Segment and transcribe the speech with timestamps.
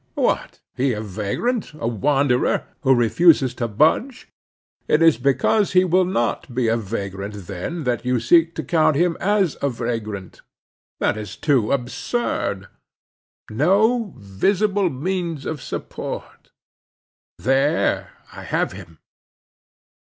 [0.15, 0.61] What!
[0.75, 4.29] he a vagrant, a wanderer, who refuses to budge?
[4.87, 8.95] It is because he will not be a vagrant, then, that you seek to count
[8.95, 10.41] him as a vagrant.
[10.99, 12.67] That is too absurd.
[13.51, 16.49] No visible means of support:
[17.37, 18.97] there I have him.